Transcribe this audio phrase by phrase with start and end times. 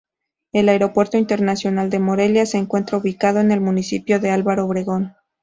[0.51, 5.13] El Aeropuerto Internacional de Morelia, se encuentra ubicado en el municipio de Álvaro Obregón.